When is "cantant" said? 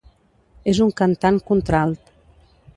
1.03-1.39